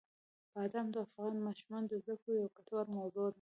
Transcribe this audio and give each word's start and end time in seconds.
بادام 0.53 0.87
د 0.93 0.95
افغان 1.05 1.33
ماشومانو 1.47 1.87
د 1.89 1.93
زده 2.03 2.15
کړې 2.21 2.31
یوه 2.39 2.53
ګټوره 2.57 2.91
موضوع 2.97 3.23
ده. 3.27 3.29